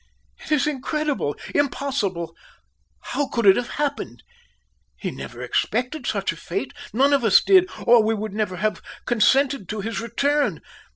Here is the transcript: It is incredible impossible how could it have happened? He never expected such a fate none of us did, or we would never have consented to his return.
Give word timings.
It 0.43 0.51
is 0.51 0.65
incredible 0.65 1.35
impossible 1.53 2.35
how 3.13 3.27
could 3.27 3.45
it 3.45 3.55
have 3.55 3.69
happened? 3.77 4.23
He 4.97 5.11
never 5.11 5.43
expected 5.43 6.07
such 6.07 6.31
a 6.31 6.35
fate 6.37 6.73
none 6.91 7.13
of 7.13 7.23
us 7.23 7.39
did, 7.39 7.69
or 7.85 8.01
we 8.01 8.15
would 8.15 8.33
never 8.33 8.55
have 8.55 8.81
consented 9.05 9.69
to 9.69 9.81
his 9.81 9.99
return. 10.01 10.59